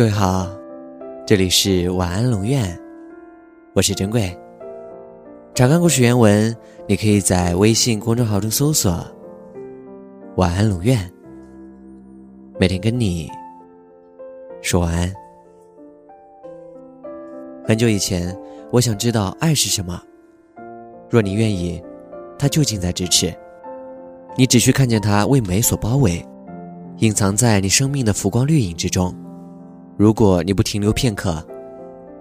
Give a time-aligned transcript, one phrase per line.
[0.00, 0.48] 各位好，
[1.26, 2.74] 这里是晚安龙院，
[3.74, 4.34] 我是珍贵。
[5.54, 6.56] 查看故事原文，
[6.88, 9.06] 你可以在微信公众号中搜索
[10.36, 10.98] “晚安龙院”，
[12.58, 13.30] 每天跟你
[14.62, 15.12] 说晚安。
[17.62, 18.34] 很久以前，
[18.72, 20.02] 我想知道爱是什么。
[21.10, 21.78] 若你愿意，
[22.38, 23.30] 它就近在咫尺，
[24.34, 26.26] 你只需看见它为美所包围，
[27.00, 29.14] 隐藏在你生命的浮光绿影之中。
[30.00, 31.44] 如果你不停留片刻，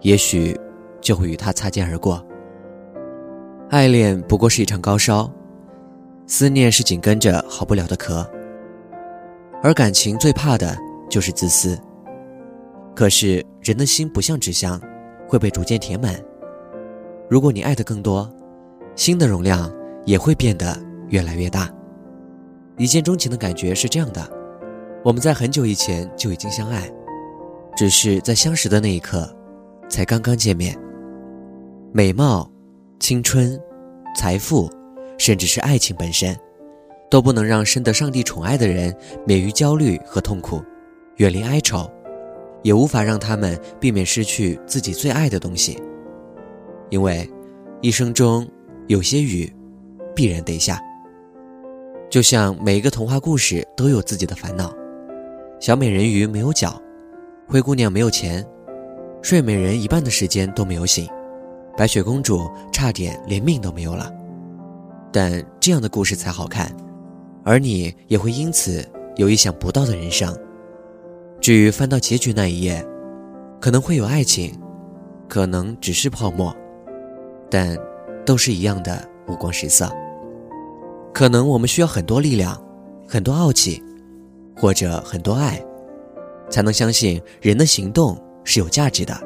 [0.00, 0.58] 也许
[1.00, 2.20] 就会与他擦肩而过。
[3.68, 5.30] 爱恋不过是一场高烧，
[6.26, 8.28] 思念是紧跟着好不了的咳，
[9.62, 10.76] 而感情最怕的
[11.08, 11.78] 就是自私。
[12.92, 14.80] 可是人的心不像纸箱，
[15.28, 16.20] 会被逐渐填满。
[17.28, 18.28] 如果你爱的更多，
[18.96, 19.72] 心的容量
[20.04, 20.76] 也会变得
[21.10, 21.72] 越来越大。
[22.78, 24.28] 一见钟情的感觉是这样的：
[25.04, 26.90] 我们在很久以前就已经相爱。
[27.80, 29.26] 只是在相识的那一刻，
[29.88, 30.78] 才刚刚见面。
[31.94, 32.46] 美貌、
[32.98, 33.58] 青春、
[34.14, 34.68] 财富，
[35.16, 36.36] 甚至是爱情本身，
[37.10, 38.94] 都不能让深得上帝宠爱的人
[39.26, 40.62] 免于焦虑和痛苦，
[41.16, 41.90] 远离哀愁，
[42.62, 45.82] 也无法让他们避免失去自己最爱的东西。
[46.90, 47.26] 因为，
[47.80, 48.46] 一生中
[48.88, 49.50] 有些雨，
[50.14, 50.78] 必然得下。
[52.10, 54.70] 就像每一个童话故事都有自己的烦恼，
[55.58, 56.78] 小美人鱼没有脚。
[57.50, 58.46] 灰姑娘没有钱，
[59.22, 61.08] 睡美人一半的时间都没有醒，
[61.76, 64.08] 白雪公主差点连命都没有了。
[65.10, 66.72] 但这样的故事才好看，
[67.42, 70.32] 而你也会因此有意想不到的人生。
[71.40, 72.86] 至于翻到结局那一页，
[73.60, 74.56] 可能会有爱情，
[75.28, 76.54] 可能只是泡沫，
[77.50, 77.76] 但
[78.24, 79.90] 都是一样的五光十色。
[81.12, 82.56] 可能我们需要很多力量，
[83.08, 83.82] 很多傲气，
[84.56, 85.60] 或者很多爱。
[86.50, 89.16] 才能相信人的行动是有价值的，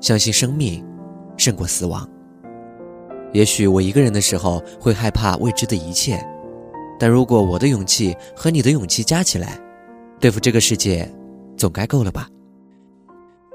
[0.00, 0.84] 相信生命
[1.36, 2.08] 胜过死亡。
[3.32, 6.22] 也许我一个人的时候会害怕未知的一切，
[6.98, 9.58] 但如果我的勇气和你的勇气加起来，
[10.20, 11.10] 对付这个世界，
[11.56, 12.28] 总该够了吧？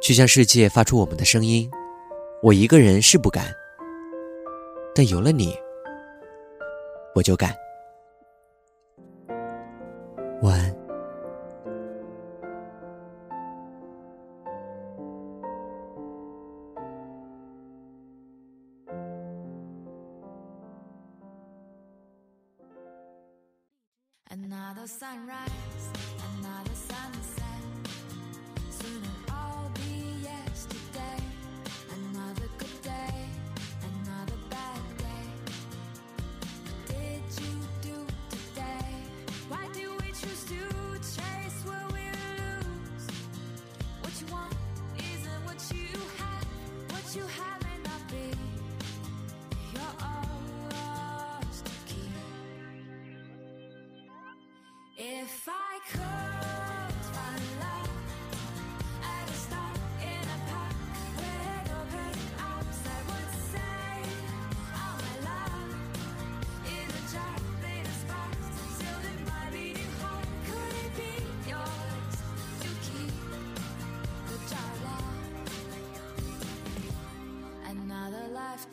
[0.02, 1.70] 去向世界发出我们的声音，
[2.42, 3.46] 我一个人是不敢，
[4.96, 5.54] 但有了你，
[7.14, 7.54] 我就敢。
[24.78, 25.90] Another sunrise,
[26.38, 27.62] another sunset.
[28.70, 31.20] Soon it'll all be yesterday.
[31.96, 33.26] Another good day,
[33.82, 35.26] another bad day.
[36.62, 38.94] What did you do today?
[39.50, 40.62] Why do we choose to
[41.00, 43.08] chase what we lose?
[44.02, 44.54] What you want
[45.00, 45.90] isn't what you
[46.20, 46.46] have.
[46.92, 47.57] What you have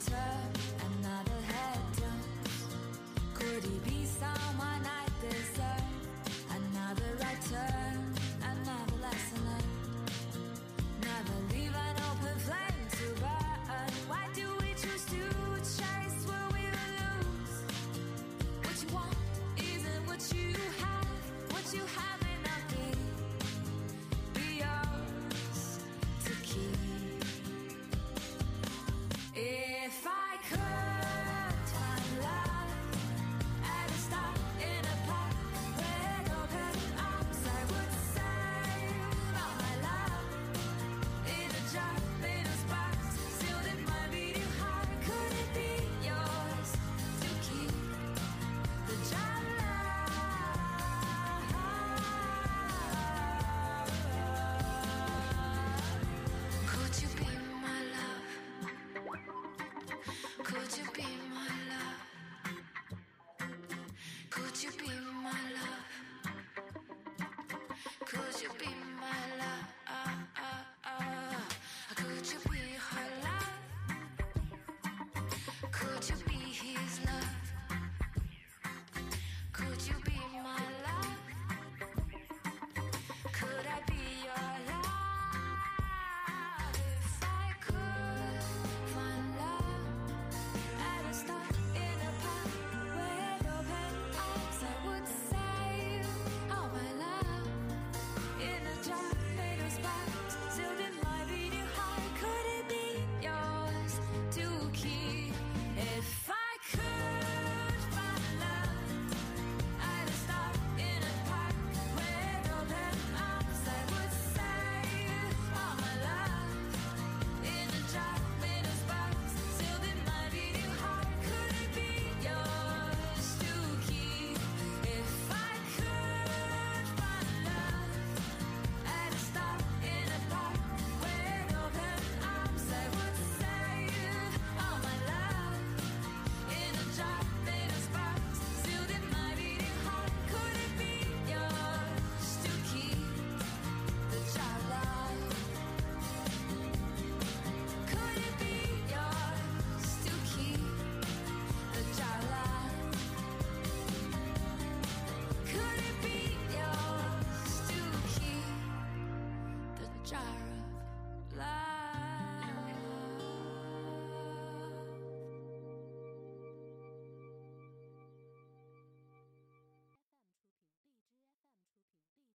[0.00, 0.33] time.
[64.34, 64.88] Could you be
[65.22, 65.30] my
[69.38, 69.83] love?